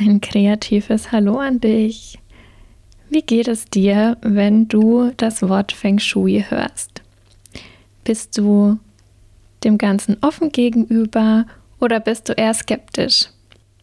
[0.00, 2.20] Ein kreatives Hallo an dich.
[3.10, 7.02] Wie geht es dir, wenn du das Wort Feng Shui hörst?
[8.04, 8.78] Bist du
[9.64, 11.46] dem Ganzen offen gegenüber
[11.80, 13.30] oder bist du eher skeptisch?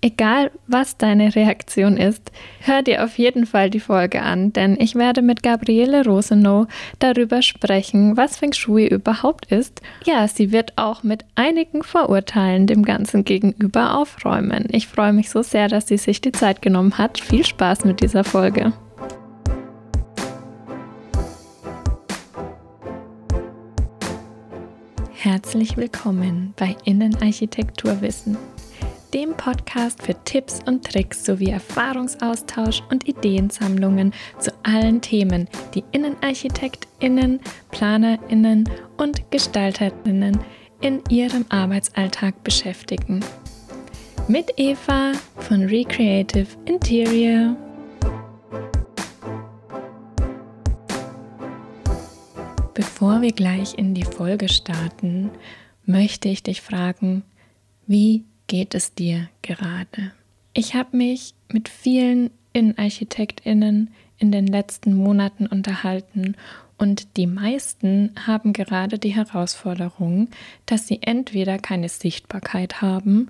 [0.06, 4.94] Egal, was deine Reaktion ist, hör dir auf jeden Fall die Folge an, denn ich
[4.94, 6.68] werde mit Gabriele Rosenow
[7.00, 9.82] darüber sprechen, was Feng Shui überhaupt ist.
[10.06, 14.68] Ja, sie wird auch mit einigen Vorurteilen dem Ganzen gegenüber aufräumen.
[14.70, 17.20] Ich freue mich so sehr, dass sie sich die Zeit genommen hat.
[17.20, 18.74] Viel Spaß mit dieser Folge.
[25.16, 28.38] Herzlich willkommen bei Innenarchitekturwissen
[29.16, 37.40] dem Podcast für Tipps und Tricks sowie Erfahrungsaustausch und Ideensammlungen zu allen Themen, die Innenarchitektinnen,
[37.72, 40.38] Planerinnen und Gestalterinnen
[40.82, 43.24] in ihrem Arbeitsalltag beschäftigen.
[44.28, 47.56] Mit Eva von Recreative Interior.
[52.74, 55.32] Bevor wir gleich in die Folge starten,
[55.86, 57.24] möchte ich dich fragen,
[57.88, 60.12] wie geht es dir gerade?
[60.54, 66.36] Ich habe mich mit vielen Innenarchitektinnen in den letzten Monaten unterhalten
[66.78, 70.30] und die meisten haben gerade die Herausforderung,
[70.66, 73.30] dass sie entweder keine Sichtbarkeit haben,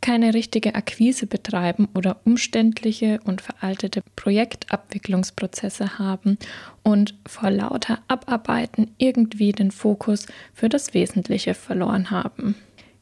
[0.00, 6.38] keine richtige Akquise betreiben oder umständliche und veraltete Projektabwicklungsprozesse haben
[6.82, 12.54] und vor lauter Abarbeiten irgendwie den Fokus für das Wesentliche verloren haben.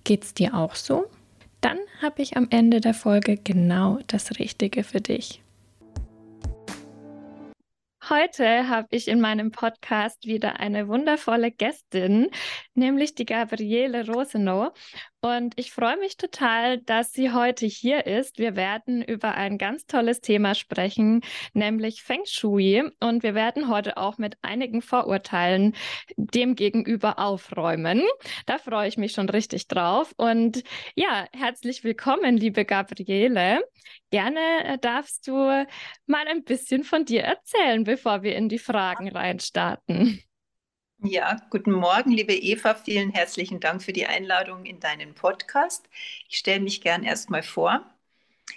[0.05, 1.07] Geht's dir auch so?
[1.61, 5.43] Dann habe ich am Ende der Folge genau das Richtige für dich.
[8.11, 12.31] Heute habe ich in meinem Podcast wieder eine wundervolle Gästin,
[12.73, 14.73] nämlich die Gabriele Rosenow.
[15.21, 18.39] Und ich freue mich total, dass sie heute hier ist.
[18.39, 21.21] Wir werden über ein ganz tolles Thema sprechen,
[21.53, 22.83] nämlich Feng Shui.
[23.01, 25.75] Und wir werden heute auch mit einigen Vorurteilen
[26.17, 28.03] dem gegenüber aufräumen.
[28.47, 30.15] Da freue ich mich schon richtig drauf.
[30.17, 30.63] Und
[30.95, 33.61] ja, herzlich willkommen, liebe Gabriele.
[34.11, 39.09] Gerne äh, darfst du mal ein bisschen von dir erzählen, bevor wir in die Fragen
[39.09, 40.23] reinstarten.
[41.01, 42.75] Ja, guten Morgen, liebe Eva.
[42.75, 45.89] Vielen herzlichen Dank für die Einladung in deinen Podcast.
[46.29, 47.87] Ich stelle mich gern erstmal vor.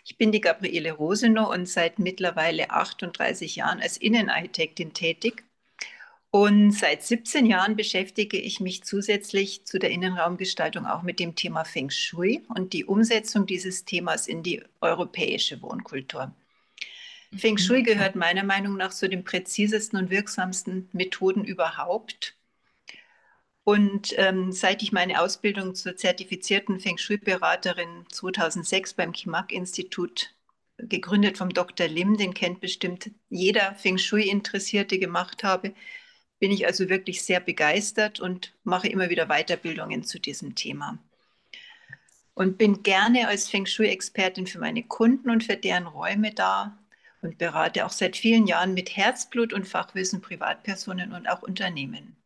[0.05, 5.43] Ich bin die Gabriele Rosenow und seit mittlerweile 38 Jahren als Innenarchitektin tätig.
[6.31, 11.65] Und seit 17 Jahren beschäftige ich mich zusätzlich zu der Innenraumgestaltung auch mit dem Thema
[11.65, 16.33] Feng Shui und die Umsetzung dieses Themas in die europäische Wohnkultur.
[17.35, 17.83] Feng Shui mhm.
[17.83, 22.35] gehört meiner Meinung nach zu den präzisesten und wirksamsten Methoden überhaupt.
[23.65, 30.33] Und ähm, seit ich meine Ausbildung zur zertifizierten Feng Shui-Beraterin 2006 beim Kimak-Institut
[30.77, 31.87] gegründet vom Dr.
[31.87, 35.73] Lim, den kennt bestimmt jeder Feng Shui-Interessierte, gemacht habe,
[36.41, 40.97] bin ich also wirklich sehr begeistert und mache immer wieder Weiterbildungen zu diesem Thema.
[42.33, 46.79] Und bin gerne als Feng Shui-Expertin für meine Kunden und für deren Räume da
[47.21, 52.17] und berate auch seit vielen Jahren mit Herzblut und Fachwissen Privatpersonen und auch Unternehmen.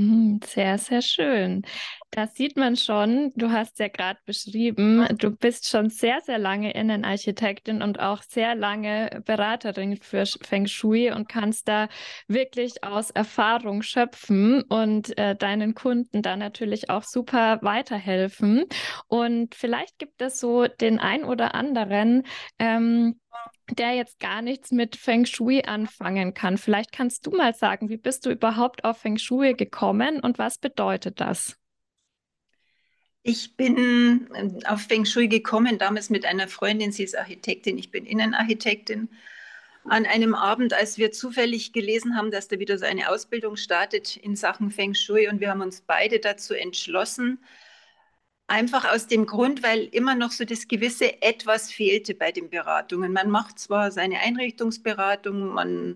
[0.00, 1.62] Mhm, sehr, sehr schön.
[2.10, 3.32] Das sieht man schon.
[3.36, 8.54] Du hast ja gerade beschrieben, du bist schon sehr, sehr lange Innenarchitektin und auch sehr
[8.54, 11.88] lange Beraterin für Feng Shui und kannst da
[12.28, 18.64] wirklich aus Erfahrung schöpfen und äh, deinen Kunden da natürlich auch super weiterhelfen.
[19.06, 22.22] Und vielleicht gibt es so den ein oder anderen,
[22.58, 23.20] ähm,
[23.78, 26.58] der jetzt gar nichts mit Feng Shui anfangen kann.
[26.58, 30.58] Vielleicht kannst du mal sagen, wie bist du überhaupt auf Feng Shui gekommen und was
[30.58, 31.56] bedeutet das?
[33.22, 37.90] Ich bin ähm, auf Feng Shui gekommen, damals mit einer Freundin, sie ist Architektin, ich
[37.90, 39.10] bin Innenarchitektin.
[39.84, 44.16] An einem Abend, als wir zufällig gelesen haben, dass da wieder so eine Ausbildung startet
[44.16, 47.38] in Sachen Feng Shui und wir haben uns beide dazu entschlossen,
[48.50, 53.12] Einfach aus dem Grund, weil immer noch so das gewisse Etwas fehlte bei den Beratungen.
[53.12, 55.94] Man macht zwar seine Einrichtungsberatung, man,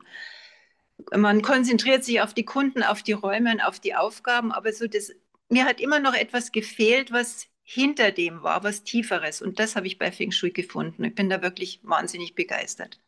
[1.12, 4.86] man konzentriert sich auf die Kunden, auf die Räume und auf die Aufgaben, aber so
[4.86, 5.10] das,
[5.48, 9.42] mir hat immer noch etwas gefehlt, was hinter dem war, was Tieferes.
[9.42, 11.02] Und das habe ich bei Feng Shui gefunden.
[11.02, 13.00] Ich bin da wirklich wahnsinnig begeistert.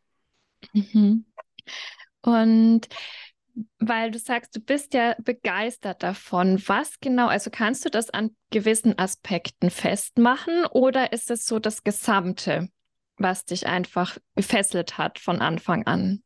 [0.72, 1.24] Mhm.
[2.22, 2.88] Und
[3.78, 6.62] weil du sagst, du bist ja begeistert davon.
[6.66, 11.84] Was genau, also kannst du das an gewissen Aspekten festmachen oder ist es so das
[11.84, 12.68] Gesamte,
[13.16, 16.22] was dich einfach gefesselt hat von Anfang an?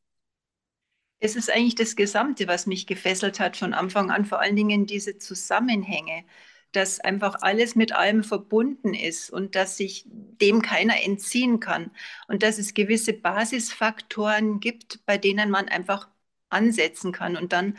[1.18, 4.86] Es ist eigentlich das Gesamte, was mich gefesselt hat von Anfang an, vor allen Dingen
[4.86, 6.24] diese Zusammenhänge
[6.72, 11.90] dass einfach alles mit allem verbunden ist und dass sich dem keiner entziehen kann
[12.28, 16.08] und dass es gewisse Basisfaktoren gibt, bei denen man einfach
[16.50, 17.78] ansetzen kann und dann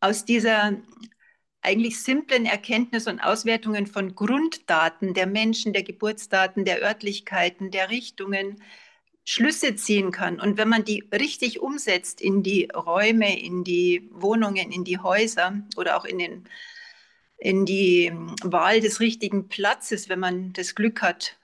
[0.00, 0.72] aus dieser
[1.62, 8.60] eigentlich simplen Erkenntnis und Auswertungen von Grunddaten der Menschen, der Geburtsdaten, der Örtlichkeiten, der Richtungen
[9.24, 10.38] Schlüsse ziehen kann.
[10.38, 15.62] Und wenn man die richtig umsetzt in die Räume, in die Wohnungen, in die Häuser
[15.76, 16.44] oder auch in, den,
[17.38, 21.38] in die Wahl des richtigen Platzes, wenn man das Glück hat,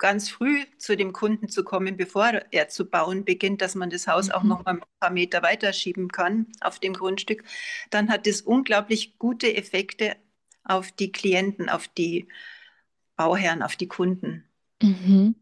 [0.00, 4.08] ganz früh zu dem Kunden zu kommen, bevor er zu bauen beginnt, dass man das
[4.08, 4.32] Haus mhm.
[4.32, 7.44] auch noch mal ein paar Meter weiterschieben kann auf dem Grundstück,
[7.90, 10.16] dann hat das unglaublich gute Effekte
[10.64, 12.26] auf die Klienten, auf die
[13.14, 14.44] Bauherren, auf die Kunden.
[14.82, 15.36] Mhm.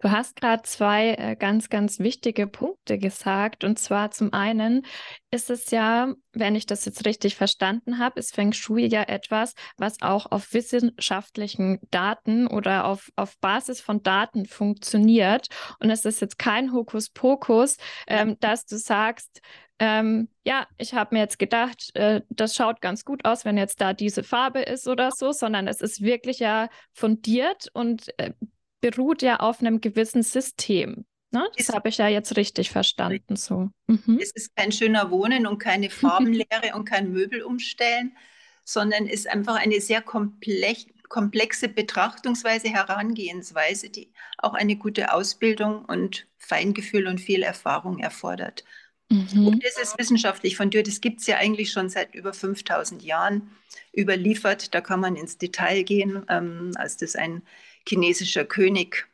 [0.00, 3.64] Du hast gerade zwei äh, ganz, ganz wichtige Punkte gesagt.
[3.64, 4.84] Und zwar zum einen
[5.30, 9.54] ist es ja, wenn ich das jetzt richtig verstanden habe, ist Feng Shui ja etwas,
[9.76, 15.48] was auch auf wissenschaftlichen Daten oder auf, auf Basis von Daten funktioniert.
[15.80, 17.76] Und es ist jetzt kein Hokuspokus,
[18.06, 19.40] ähm, dass du sagst,
[19.78, 23.80] ähm, ja, ich habe mir jetzt gedacht, äh, das schaut ganz gut aus, wenn jetzt
[23.80, 28.32] da diese Farbe ist oder so, sondern es ist wirklich ja fundiert und äh,
[28.80, 31.04] beruht ja auf einem gewissen System.
[31.32, 31.48] Ne?
[31.56, 33.36] Das habe ich ja jetzt richtig verstanden.
[33.36, 33.70] So.
[33.86, 34.18] Mhm.
[34.20, 38.16] Es ist kein schöner Wohnen und keine Farbenlehre und kein Möbel umstellen,
[38.64, 46.26] sondern ist einfach eine sehr komplex, komplexe Betrachtungsweise, Herangehensweise, die auch eine gute Ausbildung und
[46.38, 48.64] Feingefühl und viel Erfahrung erfordert.
[49.10, 49.46] Mhm.
[49.46, 50.88] Und das ist wissenschaftlich fundiert.
[50.88, 53.50] Das gibt es ja eigentlich schon seit über 5000 Jahren
[53.96, 54.74] überliefert.
[54.74, 57.42] Da kann man ins Detail gehen, ähm, als das ein
[57.88, 59.06] chinesischer König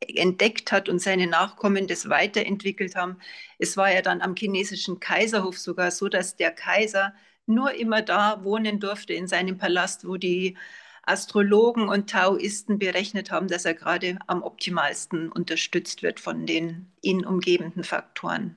[0.00, 3.18] entdeckt hat und seine Nachkommen das weiterentwickelt haben.
[3.58, 7.14] Es war ja dann am chinesischen Kaiserhof sogar so, dass der Kaiser
[7.46, 10.56] nur immer da wohnen durfte in seinem Palast, wo die
[11.02, 17.26] Astrologen und Taoisten berechnet haben, dass er gerade am optimalsten unterstützt wird von den ihn
[17.26, 18.56] umgebenden Faktoren.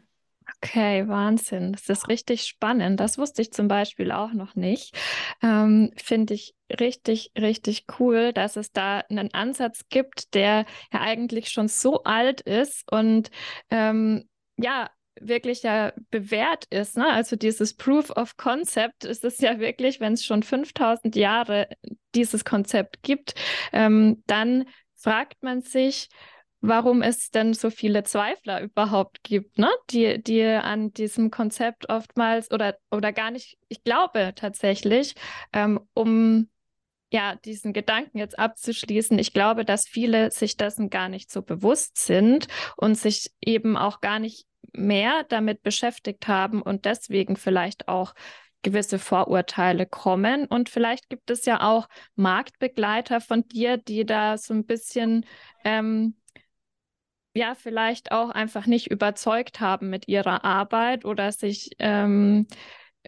[0.63, 1.73] Okay, Wahnsinn.
[1.73, 2.99] Das ist richtig spannend.
[2.99, 4.95] Das wusste ich zum Beispiel auch noch nicht.
[5.43, 11.49] Ähm, Finde ich richtig, richtig cool, dass es da einen Ansatz gibt, der ja eigentlich
[11.49, 13.29] schon so alt ist und
[13.69, 14.27] ähm,
[14.57, 14.89] ja,
[15.19, 16.97] wirklich ja bewährt ist.
[16.97, 17.07] Ne?
[17.07, 21.67] Also dieses Proof of Concept ist es ja wirklich, wenn es schon 5000 Jahre
[22.15, 23.35] dieses Konzept gibt,
[23.73, 24.65] ähm, dann
[24.95, 26.09] fragt man sich,
[26.61, 29.69] warum es denn so viele Zweifler überhaupt gibt, ne?
[29.89, 35.13] die, die an diesem Konzept oftmals oder, oder gar nicht, ich glaube tatsächlich,
[35.53, 36.49] ähm, um
[37.09, 41.97] ja, diesen Gedanken jetzt abzuschließen, ich glaube, dass viele sich dessen gar nicht so bewusst
[41.97, 48.13] sind und sich eben auch gar nicht mehr damit beschäftigt haben und deswegen vielleicht auch
[48.61, 50.45] gewisse Vorurteile kommen.
[50.45, 55.25] Und vielleicht gibt es ja auch Marktbegleiter von dir, die da so ein bisschen
[55.63, 56.15] ähm,
[57.37, 62.47] ja vielleicht auch einfach nicht überzeugt haben mit ihrer Arbeit oder sich ähm,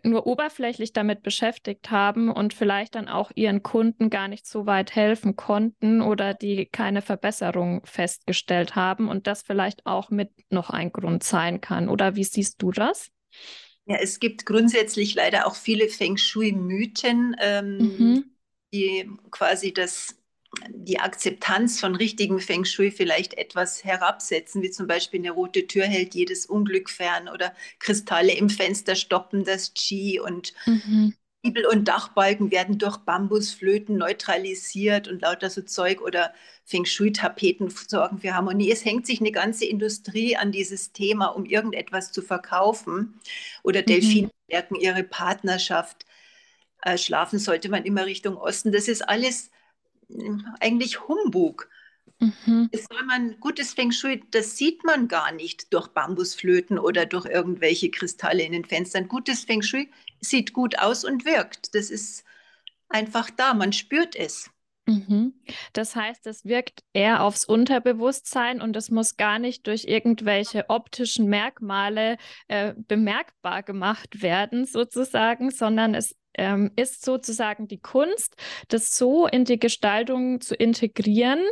[0.04, 4.96] nur oberflächlich damit beschäftigt haben und vielleicht dann auch ihren Kunden gar nicht so weit
[4.96, 10.92] helfen konnten oder die keine Verbesserung festgestellt haben und das vielleicht auch mit noch ein
[10.92, 11.90] Grund sein kann.
[11.90, 13.12] Oder wie siehst du das?
[13.86, 18.24] Ja, es gibt grundsätzlich leider auch viele Feng Shui-Mythen, ähm, mhm.
[18.72, 20.19] die quasi das
[20.70, 25.86] die Akzeptanz von richtigem Feng Shui vielleicht etwas herabsetzen, wie zum Beispiel eine rote Tür
[25.86, 31.14] hält jedes Unglück fern oder Kristalle im Fenster stoppen das Qi und mhm.
[31.42, 36.34] Giebel und Dachbalken werden durch Bambusflöten neutralisiert und lauter so Zeug oder
[36.66, 38.72] Feng Shui-Tapeten sorgen für Harmonie.
[38.72, 43.22] Es hängt sich eine ganze Industrie an dieses Thema, um irgendetwas zu verkaufen.
[43.64, 44.32] Oder Delfine mhm.
[44.50, 46.06] stärken ihre Partnerschaft.
[46.82, 48.74] Äh, schlafen sollte man immer Richtung Osten.
[48.74, 49.50] Das ist alles
[50.60, 51.70] eigentlich Humbug.
[52.20, 52.70] Mhm.
[52.74, 57.92] soll man, gutes Feng Shui, das sieht man gar nicht durch Bambusflöten oder durch irgendwelche
[57.92, 59.08] Kristalle in den Fenstern.
[59.08, 59.90] Gutes Feng Shui
[60.20, 61.74] sieht gut aus und wirkt.
[61.76, 62.26] Das ist
[62.90, 64.50] einfach da, man spürt es.
[64.90, 65.34] Mhm.
[65.74, 71.28] Das heißt, es wirkt eher aufs Unterbewusstsein und es muss gar nicht durch irgendwelche optischen
[71.28, 78.36] Merkmale äh, bemerkbar gemacht werden, sozusagen, sondern es ähm, ist sozusagen die Kunst,
[78.68, 81.44] das so in die Gestaltung zu integrieren,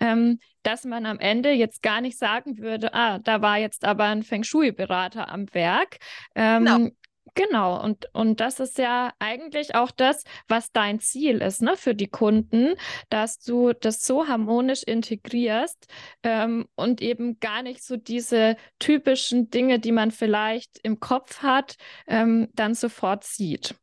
[0.00, 4.04] ähm, dass man am Ende jetzt gar nicht sagen würde, ah, da war jetzt aber
[4.04, 5.98] ein Feng Shui-Berater am Werk.
[6.34, 6.90] Ähm, genau.
[7.36, 11.94] Genau, und, und das ist ja eigentlich auch das, was dein Ziel ist, ne, für
[11.94, 12.76] die Kunden,
[13.10, 15.86] dass du das so harmonisch integrierst
[16.22, 21.76] ähm, und eben gar nicht so diese typischen Dinge, die man vielleicht im Kopf hat,
[22.06, 23.74] ähm, dann sofort sieht.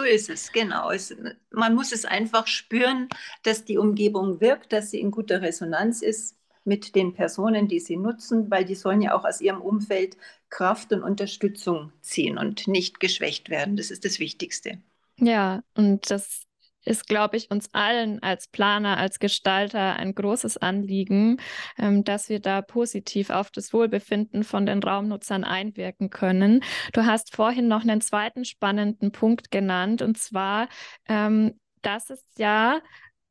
[0.00, 0.90] So ist es, genau.
[0.90, 1.14] Es,
[1.50, 3.10] man muss es einfach spüren,
[3.42, 7.98] dass die Umgebung wirkt, dass sie in guter Resonanz ist mit den Personen, die sie
[7.98, 10.16] nutzen, weil die sollen ja auch aus ihrem Umfeld
[10.48, 13.76] Kraft und Unterstützung ziehen und nicht geschwächt werden.
[13.76, 14.78] Das ist das Wichtigste.
[15.18, 16.46] Ja, und das
[16.84, 21.38] ist, glaube ich, uns allen als Planer, als Gestalter ein großes Anliegen,
[21.78, 26.62] ähm, dass wir da positiv auf das Wohlbefinden von den Raumnutzern einwirken können.
[26.92, 30.68] Du hast vorhin noch einen zweiten spannenden Punkt genannt, und zwar,
[31.08, 32.80] ähm, dass es ja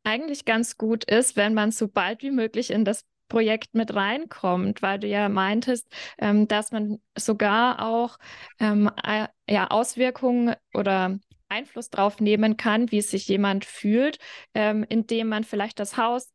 [0.03, 4.81] eigentlich ganz gut ist, wenn man so bald wie möglich in das Projekt mit reinkommt,
[4.81, 5.87] weil du ja meintest,
[6.17, 8.17] ähm, dass man sogar auch
[8.59, 14.19] ähm, äh, ja, Auswirkungen oder Einfluss drauf nehmen kann, wie sich jemand fühlt,
[14.53, 16.31] ähm, indem man vielleicht das Haus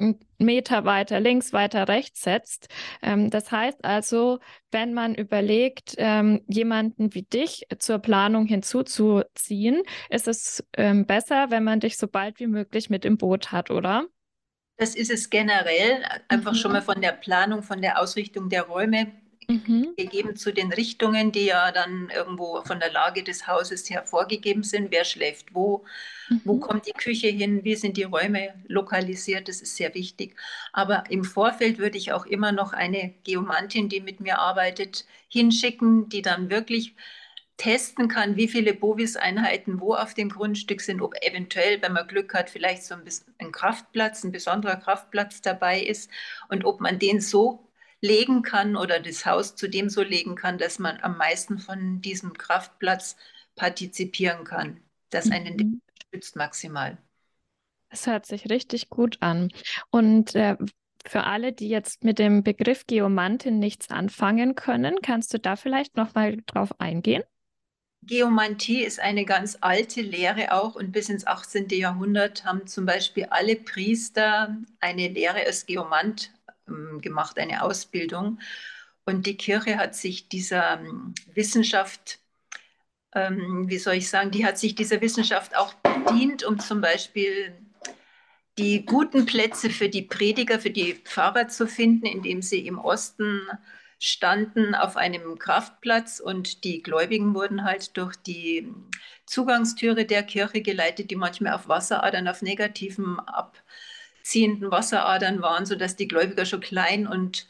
[0.00, 2.68] einen Meter weiter links, weiter rechts setzt.
[3.02, 10.26] Ähm, das heißt also, wenn man überlegt, ähm, jemanden wie dich zur Planung hinzuzuziehen, ist
[10.26, 14.06] es ähm, besser, wenn man dich so bald wie möglich mit im Boot hat, oder?
[14.76, 16.56] Das ist es generell, einfach mhm.
[16.56, 19.12] schon mal von der Planung, von der Ausrichtung der Räume
[19.50, 19.94] mhm.
[19.96, 24.62] gegeben zu den Richtungen, die ja dann irgendwo von der Lage des Hauses her vorgegeben
[24.62, 24.90] sind.
[24.90, 25.84] Wer schläft wo?
[26.28, 26.40] Mhm.
[26.44, 27.64] Wo kommt die Küche hin?
[27.64, 29.48] Wie sind die Räume lokalisiert?
[29.48, 30.36] Das ist sehr wichtig.
[30.72, 36.08] Aber im Vorfeld würde ich auch immer noch eine Geomantin, die mit mir arbeitet, hinschicken,
[36.08, 36.94] die dann wirklich
[37.60, 42.32] testen kann, wie viele Bovis-Einheiten wo auf dem Grundstück sind, ob eventuell, wenn man Glück
[42.32, 46.10] hat, vielleicht so ein, bisschen ein Kraftplatz, ein besonderer Kraftplatz dabei ist
[46.48, 47.69] und ob man den so
[48.00, 52.32] legen kann oder das Haus zudem so legen kann, dass man am meisten von diesem
[52.34, 53.16] Kraftplatz
[53.56, 54.80] partizipieren kann.
[55.10, 55.80] Das einen mhm.
[55.82, 56.98] unterstützt maximal.
[57.90, 59.50] Das hört sich richtig gut an.
[59.90, 60.56] Und äh,
[61.06, 65.96] für alle, die jetzt mit dem Begriff Geomantin nichts anfangen können, kannst du da vielleicht
[65.96, 67.22] noch mal drauf eingehen?
[68.02, 71.68] Geomantie ist eine ganz alte Lehre auch und bis ins 18.
[71.68, 76.32] Jahrhundert haben zum Beispiel alle Priester eine Lehre als Geomant
[77.00, 78.40] gemacht, eine Ausbildung.
[79.04, 82.20] Und die Kirche hat sich dieser ähm, Wissenschaft,
[83.14, 87.54] ähm, wie soll ich sagen, die hat sich dieser Wissenschaft auch bedient, um zum Beispiel
[88.58, 93.40] die guten Plätze für die Prediger, für die Pfarrer zu finden, indem sie im Osten
[93.98, 98.72] standen auf einem Kraftplatz und die Gläubigen wurden halt durch die
[99.26, 103.62] Zugangstüre der Kirche geleitet, die manchmal auf Wasseradern, auf negativen ab
[104.22, 107.46] ziehenden Wasseradern waren, sodass die Gläubiger schon klein und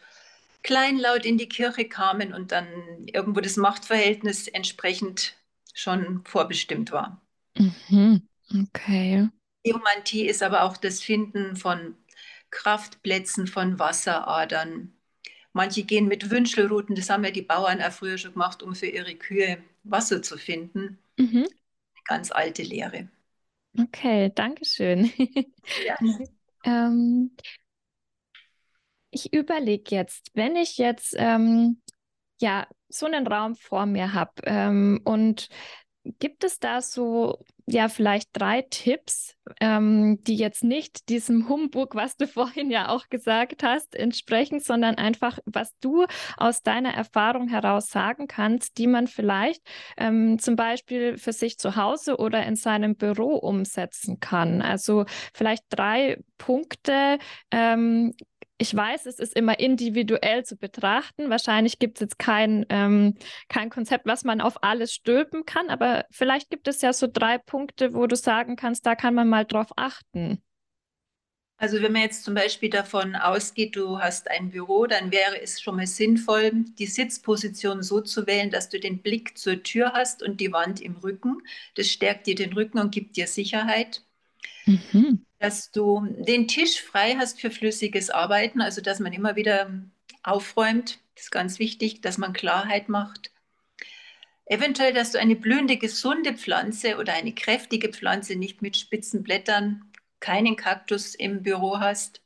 [0.63, 2.67] kleinlaut in die Kirche kamen und dann
[3.07, 5.37] irgendwo das Machtverhältnis entsprechend
[5.75, 7.21] schon vorbestimmt war.
[7.59, 8.27] Mhm.
[8.53, 9.29] Okay.
[9.65, 11.97] Geomantie ist aber auch das Finden von
[12.51, 14.93] Kraftplätzen, von Wasseradern.
[15.53, 18.87] Manche gehen mit Wünschelruten, das haben ja die Bauern auch früher schon gemacht, um für
[18.87, 20.99] ihre Kühe Wasser zu finden.
[21.19, 21.47] Mhm.
[21.95, 23.09] Eine ganz alte Lehre.
[23.79, 25.11] Okay, danke schön.
[25.77, 25.97] Ja.
[26.65, 27.33] Ähm,
[29.11, 31.81] ich überlege jetzt, wenn ich jetzt ähm,
[32.41, 35.49] ja so einen Raum vor mir habe ähm, und
[36.19, 42.17] gibt es da so ja vielleicht drei Tipps, ähm, die jetzt nicht diesem Humbug, was
[42.17, 47.89] du vorhin ja auch gesagt hast, entsprechen, sondern einfach, was du aus deiner Erfahrung heraus
[47.89, 49.63] sagen kannst, die man vielleicht
[49.97, 54.63] ähm, zum Beispiel für sich zu Hause oder in seinem Büro umsetzen kann.
[54.63, 57.19] Also vielleicht drei Punkte,
[57.51, 58.15] ähm,
[58.61, 61.31] ich weiß, es ist immer individuell zu betrachten.
[61.31, 63.17] Wahrscheinlich gibt es jetzt kein, ähm,
[63.49, 67.39] kein Konzept, was man auf alles stülpen kann, aber vielleicht gibt es ja so drei
[67.39, 70.43] Punkte, wo du sagen kannst, da kann man mal drauf achten.
[71.57, 75.61] Also wenn man jetzt zum Beispiel davon ausgeht, du hast ein Büro, dann wäre es
[75.61, 80.23] schon mal sinnvoll, die Sitzposition so zu wählen, dass du den Blick zur Tür hast
[80.23, 81.39] und die Wand im Rücken.
[81.77, 84.03] Das stärkt dir den Rücken und gibt dir Sicherheit.
[84.67, 89.73] Mhm dass du den Tisch frei hast für flüssiges Arbeiten, also dass man immer wieder
[90.23, 91.01] aufräumt.
[91.15, 93.33] Das ist ganz wichtig, dass man Klarheit macht.
[94.45, 99.91] Eventuell, dass du eine blühende, gesunde Pflanze oder eine kräftige Pflanze nicht mit spitzen Blättern,
[100.21, 102.21] keinen Kaktus im Büro hast.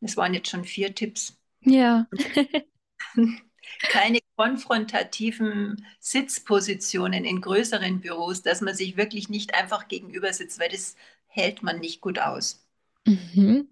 [0.00, 1.38] Das waren jetzt schon vier Tipps.
[1.60, 2.06] Ja.
[3.82, 10.70] keine konfrontativen Sitzpositionen in größeren Büros, dass man sich wirklich nicht einfach gegenüber sitzt, weil
[10.70, 10.96] das
[11.38, 12.66] hält man nicht gut aus.
[13.06, 13.68] Mhm.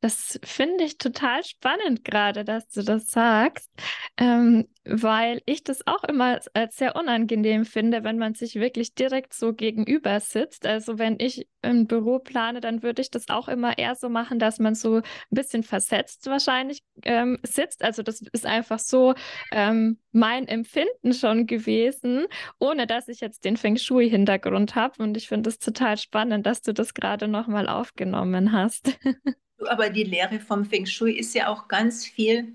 [0.00, 3.68] Das finde ich total spannend gerade, dass du das sagst,
[4.16, 9.34] ähm, weil ich das auch immer als sehr unangenehm finde, wenn man sich wirklich direkt
[9.34, 10.66] so gegenüber sitzt.
[10.66, 14.38] Also wenn ich im Büro plane, dann würde ich das auch immer eher so machen,
[14.38, 17.82] dass man so ein bisschen versetzt wahrscheinlich ähm, sitzt.
[17.82, 19.14] Also das ist einfach so
[19.50, 22.26] ähm, mein Empfinden schon gewesen,
[22.60, 25.02] ohne dass ich jetzt den Feng Shui-Hintergrund habe.
[25.02, 28.96] Und ich finde es total spannend, dass du das gerade nochmal aufgenommen hast.
[29.66, 32.54] Aber die Lehre vom Feng Shui ist ja auch ganz viel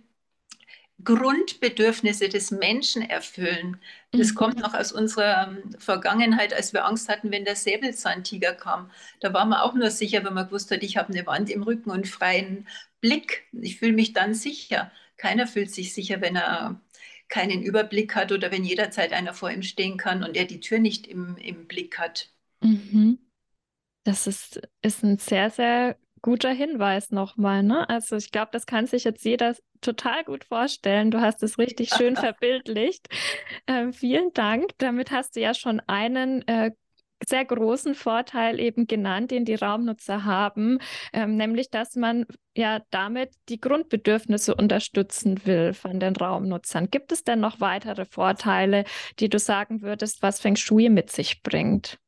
[1.03, 3.77] Grundbedürfnisse des Menschen erfüllen.
[4.11, 4.35] Das mhm.
[4.35, 8.91] kommt noch aus unserer ähm, Vergangenheit, als wir Angst hatten, wenn der Säbelzahntiger kam.
[9.19, 11.63] Da war man auch nur sicher, wenn man gewusst hat, ich habe eine Wand im
[11.63, 12.67] Rücken und freien
[13.01, 13.43] Blick.
[13.51, 14.91] Ich fühle mich dann sicher.
[15.17, 16.79] Keiner fühlt sich sicher, wenn er
[17.27, 20.79] keinen Überblick hat oder wenn jederzeit einer vor ihm stehen kann und er die Tür
[20.79, 22.29] nicht im, im Blick hat.
[22.61, 23.19] Mhm.
[24.03, 27.87] Das ist, ist ein sehr, sehr guter Hinweis nochmal, ne?
[27.87, 31.11] Also ich glaube, das kann sich jetzt jeder total gut vorstellen.
[31.11, 33.07] Du hast es richtig schön verbildlicht.
[33.67, 34.71] Äh, vielen Dank.
[34.79, 36.71] Damit hast du ja schon einen äh,
[37.27, 40.79] sehr großen Vorteil eben genannt, den die Raumnutzer haben,
[41.11, 42.25] ähm, nämlich dass man
[42.55, 46.89] ja damit die Grundbedürfnisse unterstützen will von den Raumnutzern.
[46.89, 48.85] Gibt es denn noch weitere Vorteile,
[49.19, 51.99] die du sagen würdest, was Feng Shui mit sich bringt?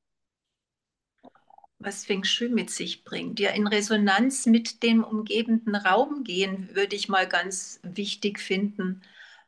[1.79, 3.39] Was Feng Shui mit sich bringt.
[3.39, 9.01] Ja, in Resonanz mit dem umgebenden Raum gehen, würde ich mal ganz wichtig finden,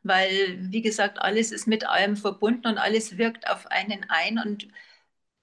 [0.04, 4.68] weil, wie gesagt, alles ist mit allem verbunden und alles wirkt auf einen ein und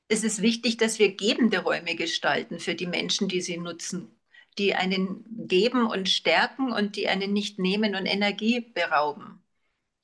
[0.08, 4.10] es ist wichtig, dass wir gebende Räume gestalten für die Menschen, die sie nutzen,
[4.58, 9.42] die einen geben und stärken und die einen nicht nehmen und Energie berauben.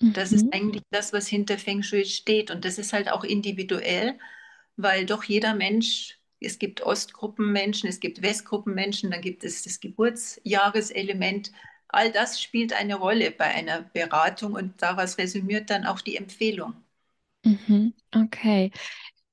[0.01, 0.13] Mhm.
[0.15, 0.53] Das ist mhm.
[0.53, 4.19] eigentlich das, was hinter Feng Shui steht und das ist halt auch individuell,
[4.77, 11.53] weil doch jeder Mensch es gibt Ostgruppenmenschen, es gibt Westgruppenmenschen, dann gibt es das Geburtsjahreselement.
[11.89, 16.75] All das spielt eine Rolle bei einer Beratung und daraus resümiert dann auch die Empfehlung.
[17.45, 18.71] Mhm, okay.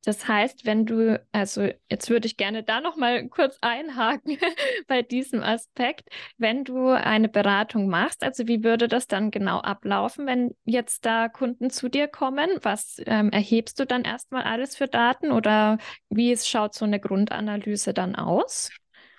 [0.08, 4.38] Das heißt, wenn du, also jetzt würde ich gerne da noch mal kurz einhaken
[4.88, 10.26] bei diesem Aspekt, wenn du eine Beratung machst, also wie würde das dann genau ablaufen,
[10.26, 12.50] wenn jetzt da Kunden zu dir kommen?
[12.62, 17.94] Was ähm, erhebst du dann erstmal alles für Daten oder wie schaut so eine Grundanalyse
[17.94, 18.70] dann aus?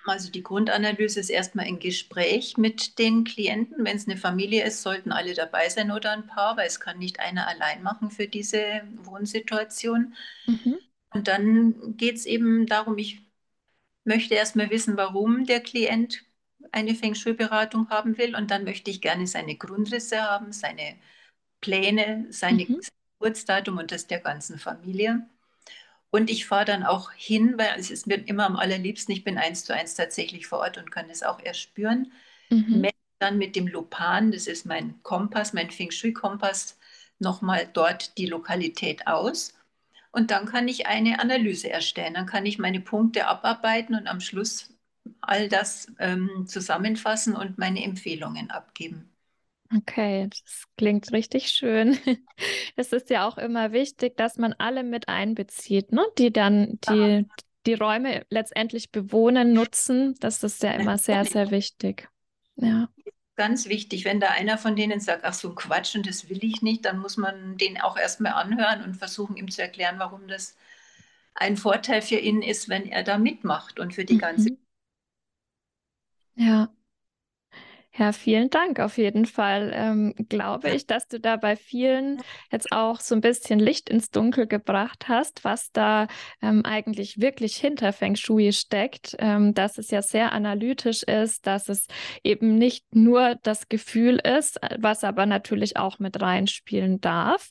[0.09, 3.85] Also die Grundanalyse ist erstmal ein Gespräch mit den Klienten.
[3.85, 6.97] Wenn es eine Familie ist, sollten alle dabei sein oder ein Paar, weil es kann
[6.97, 10.15] nicht einer allein machen für diese Wohnsituation.
[10.45, 10.77] Mhm.
[11.11, 13.21] Und dann geht es eben darum, ich
[14.03, 16.23] möchte erstmal wissen, warum der Klient
[16.71, 18.35] eine Feng Shui-Beratung haben will.
[18.35, 20.95] Und dann möchte ich gerne seine Grundrisse haben, seine
[21.61, 22.81] Pläne, seine mhm.
[23.19, 25.27] Geburtsdatum und das der ganzen Familie.
[26.11, 29.37] Und ich fahre dann auch hin, weil es ist mir immer am allerliebsten, ich bin
[29.37, 32.11] eins zu eins tatsächlich vor Ort und kann es auch erspüren.
[32.49, 32.89] Mhm.
[33.19, 36.77] Dann mit dem Lupan, das ist mein Kompass, mein Feng Shui-Kompass,
[37.19, 39.53] nochmal dort die Lokalität aus.
[40.11, 42.15] Und dann kann ich eine Analyse erstellen.
[42.15, 44.73] Dann kann ich meine Punkte abarbeiten und am Schluss
[45.21, 49.09] all das ähm, zusammenfassen und meine Empfehlungen abgeben.
[49.75, 51.97] Okay, das klingt richtig schön.
[52.75, 56.05] Es ist ja auch immer wichtig, dass man alle mit einbezieht, ne?
[56.17, 57.25] die dann die,
[57.65, 60.15] die Räume letztendlich bewohnen, nutzen.
[60.19, 62.09] Das ist ja immer sehr, sehr wichtig.
[62.55, 62.89] Ja.
[63.35, 66.43] Ganz wichtig, wenn da einer von denen sagt, ach so ein Quatsch und das will
[66.43, 70.27] ich nicht, dann muss man den auch erstmal anhören und versuchen, ihm zu erklären, warum
[70.27, 70.57] das
[71.35, 74.51] ein Vorteil für ihn ist, wenn er da mitmacht und für die ganze.
[74.51, 74.57] Mhm.
[76.35, 76.69] Ja.
[77.99, 79.73] Ja, vielen Dank auf jeden Fall.
[79.75, 84.09] Ähm, glaube ich, dass du da bei vielen jetzt auch so ein bisschen Licht ins
[84.09, 86.07] Dunkel gebracht hast, was da
[86.41, 91.67] ähm, eigentlich wirklich hinter Feng Shui steckt, ähm, dass es ja sehr analytisch ist, dass
[91.67, 91.87] es
[92.23, 97.49] eben nicht nur das Gefühl ist, was aber natürlich auch mit reinspielen darf.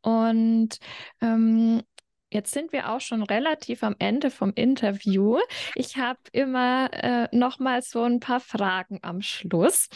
[0.00, 0.78] Und
[1.20, 1.82] ähm,
[2.30, 5.38] Jetzt sind wir auch schon relativ am Ende vom Interview.
[5.74, 9.88] Ich habe immer äh, noch mal so ein paar Fragen am Schluss,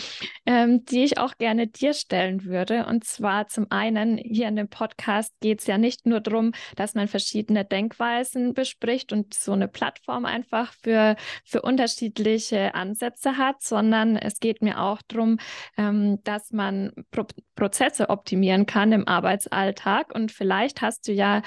[0.47, 2.87] ähm, die ich auch gerne dir stellen würde.
[2.87, 6.95] Und zwar zum einen hier in dem Podcast geht es ja nicht nur darum, dass
[6.95, 14.16] man verschiedene Denkweisen bespricht und so eine Plattform einfach für, für unterschiedliche Ansätze hat, sondern
[14.16, 15.38] es geht mir auch darum,
[15.77, 20.14] ähm, dass man Pro Prozesse optimieren kann im Arbeitsalltag.
[20.14, 21.42] Und vielleicht hast du ja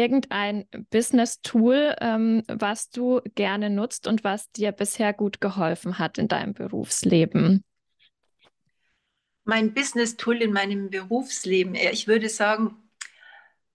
[0.00, 6.28] irgendein Business-Tool, ähm, was du gerne nutzt und was dir bisher gut geholfen hat in
[6.28, 7.62] deinem Berufsleben?
[9.44, 12.76] Mein Business-Tool in meinem Berufsleben, ich würde sagen,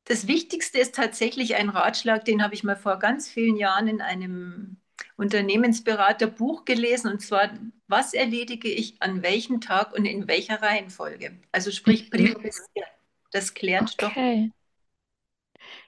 [0.05, 4.01] das Wichtigste ist tatsächlich ein Ratschlag, den habe ich mal vor ganz vielen Jahren in
[4.01, 4.77] einem
[5.17, 7.49] Unternehmensberater Buch gelesen und zwar,
[7.87, 11.37] was erledige ich an welchem Tag und in welcher Reihenfolge?
[11.51, 12.09] Also sprich mhm.
[12.09, 12.89] priorisieren.
[13.31, 14.51] Das klärt okay.
[14.51, 14.64] doch.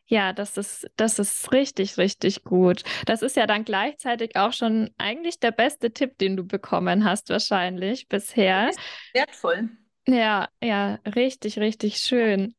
[0.08, 2.84] Ja, das ist, das ist richtig, richtig gut.
[3.06, 7.30] Das ist ja dann gleichzeitig auch schon eigentlich der beste Tipp, den du bekommen hast,
[7.30, 8.72] wahrscheinlich bisher.
[9.14, 9.70] wertvoll.
[10.08, 12.56] Ja, ja, richtig, richtig schön.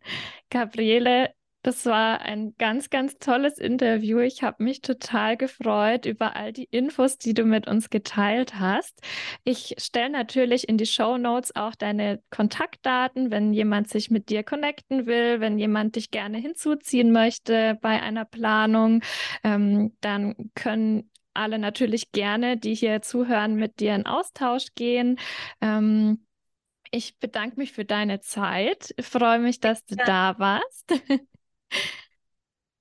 [0.51, 1.31] Gabriele,
[1.69, 4.21] das war ein ganz, ganz tolles Interview.
[4.21, 9.03] Ich habe mich total gefreut über all die Infos, die du mit uns geteilt hast.
[9.45, 14.45] Ich stelle natürlich in die Show Notes auch deine Kontaktdaten, wenn jemand sich mit dir
[14.45, 19.03] connecten will, wenn jemand dich gerne hinzuziehen möchte bei einer Planung,
[19.45, 25.19] ähm, dann können alle natürlich gerne, die hier zuhören, mit dir in Austausch gehen.
[25.61, 26.25] Ähm,
[26.91, 28.95] ich bedanke mich für deine Zeit.
[28.97, 30.05] Ich freue mich, dass du ja.
[30.07, 30.95] da warst.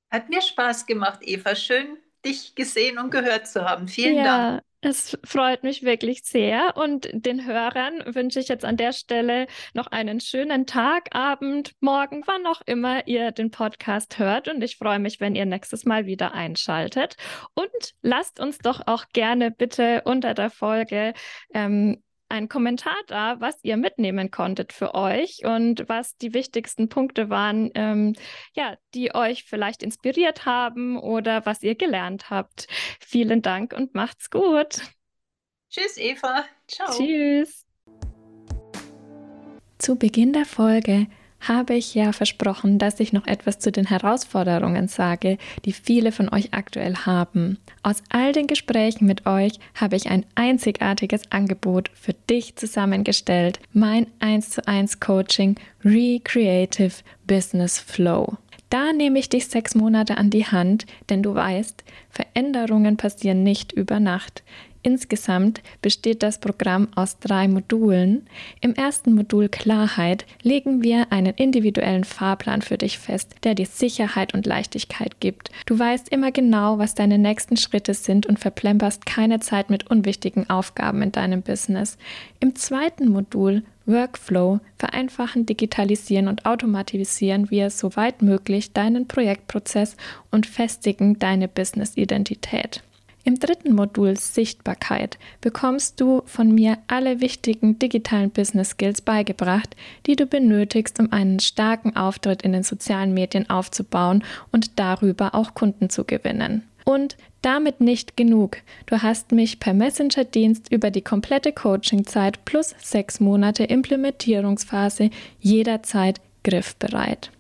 [0.10, 1.56] Hat mir Spaß gemacht, Eva.
[1.56, 3.88] Schön, dich gesehen und gehört zu haben.
[3.88, 4.63] Vielen ja, Dank.
[4.82, 9.88] Es freut mich wirklich sehr und den Hörern wünsche ich jetzt an der Stelle noch
[9.88, 15.00] einen schönen Tag, Abend, Morgen, wann auch immer ihr den Podcast hört und ich freue
[15.00, 17.15] mich, wenn ihr nächstes Mal wieder einschaltet
[17.56, 21.13] und lasst uns doch auch gerne bitte unter der Folge
[21.56, 27.30] ähm, einen Kommentar da, was ihr mitnehmen konntet für euch und was die wichtigsten Punkte
[27.30, 28.13] waren, ähm,
[28.54, 32.68] ja, die euch vielleicht inspiriert haben oder was ihr gelernt habt.
[33.00, 34.82] Vielen Dank und macht's gut.
[35.70, 36.46] Tschüss, Eva.
[36.68, 36.92] Ciao.
[36.92, 37.66] Tschüss.
[39.78, 41.08] Zu Beginn der Folge
[41.39, 46.30] habe ich ja versprochen, dass ich noch etwas zu den Herausforderungen sage, die viele von
[46.30, 47.58] euch aktuell haben.
[47.84, 53.60] Aus all den Gesprächen mit euch habe ich ein einzigartiges Angebot für dich zusammengestellt.
[53.73, 56.93] Mein 1 zu 1 Coaching Recreative
[57.26, 58.38] Business Flow.
[58.69, 63.71] Da nehme ich dich sechs Monate an die Hand, denn du weißt, Veränderungen passieren nicht
[63.71, 64.43] über Nacht.
[64.88, 68.26] Insgesamt besteht das Programm aus drei Modulen.
[68.62, 74.34] Im ersten Modul Klarheit legen wir einen individuellen Fahrplan für dich fest, der dir Sicherheit
[74.34, 75.52] und Leichtigkeit gibt.
[75.65, 80.50] Du weißt immer genau, was deine nächsten Schritte sind und verplemperst keine Zeit mit unwichtigen
[80.50, 81.97] Aufgaben in deinem Business.
[82.39, 89.97] Im zweiten Modul Workflow vereinfachen, digitalisieren und automatisieren wir soweit möglich deinen Projektprozess
[90.32, 92.84] und festigen deine Business-Identität.
[93.28, 100.16] Im dritten Modul Sichtbarkeit bekommst du von mir alle wichtigen digitalen Business Skills beigebracht, die
[100.16, 105.90] du benötigst, um einen starken Auftritt in den sozialen Medien aufzubauen und darüber auch Kunden
[105.90, 106.63] zu gewinnen.
[106.86, 108.60] Und damit nicht genug.
[108.86, 115.10] Du hast mich per Messenger-Dienst über die komplette Coachingzeit plus sechs Monate Implementierungsphase
[115.42, 117.32] jederzeit griffbereit.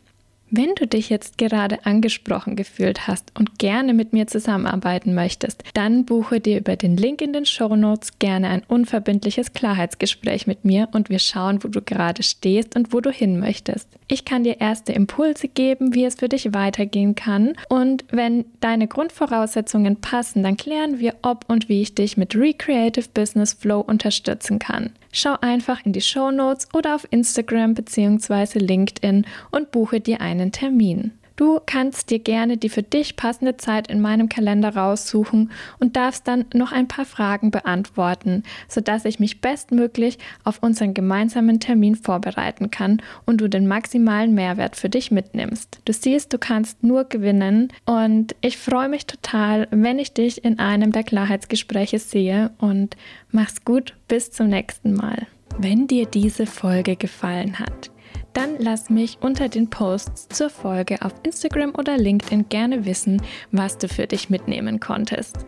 [0.49, 6.05] Wenn du dich jetzt gerade angesprochen gefühlt hast und gerne mit mir zusammenarbeiten möchtest, dann
[6.05, 10.87] buche dir über den Link in den Show Notes gerne ein unverbindliches Klarheitsgespräch mit mir
[10.93, 13.89] und wir schauen, wo du gerade stehst und wo du hin möchtest.
[14.07, 18.87] Ich kann dir erste Impulse geben, wie es für dich weitergehen kann und wenn deine
[18.87, 24.59] Grundvoraussetzungen passen, dann klären wir, ob und wie ich dich mit Recreative Business Flow unterstützen
[24.59, 24.91] kann.
[25.19, 28.59] Schau einfach in die Show Notes oder auf Instagram bzw.
[28.59, 31.13] LinkedIn und buche dir einen Termin.
[31.37, 36.27] Du kannst dir gerne die für dich passende Zeit in meinem Kalender raussuchen und darfst
[36.27, 42.71] dann noch ein paar Fragen beantworten, sodass ich mich bestmöglich auf unseren gemeinsamen Termin vorbereiten
[42.71, 45.79] kann und du den maximalen Mehrwert für dich mitnimmst.
[45.85, 50.57] Du siehst, du kannst nur gewinnen und ich freue mich total, wenn ich dich in
[50.57, 52.97] einem der Klarheitsgespräche sehe und
[53.29, 55.27] mach's gut, bis zum nächsten Mal.
[55.59, 57.91] Wenn dir diese Folge gefallen hat,
[58.37, 63.19] dann lass mich unter den Posts zur Folge auf Instagram oder LinkedIn gerne wissen,
[63.51, 65.47] was du für dich mitnehmen konntest.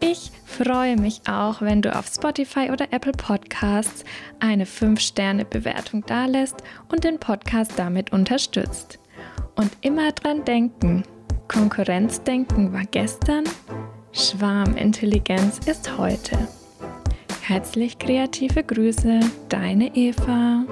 [0.00, 4.04] Ich freue mich auch, wenn du auf Spotify oder Apple Podcasts
[4.40, 6.56] eine 5-Sterne-Bewertung dalässt
[6.90, 8.98] und den Podcast damit unterstützt.
[9.54, 11.02] Und immer dran denken,
[11.48, 13.44] Konkurrenzdenken war gestern,
[14.12, 16.48] Schwarmintelligenz ist heute.
[17.42, 20.64] Herzlich kreative Grüße, deine Eva.